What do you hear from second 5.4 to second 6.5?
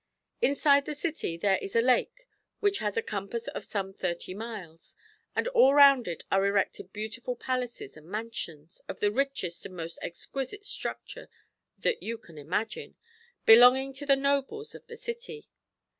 all round it are